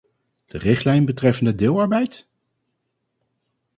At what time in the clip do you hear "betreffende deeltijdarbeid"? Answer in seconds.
1.05-2.27